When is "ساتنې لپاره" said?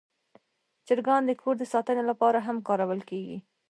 1.73-2.39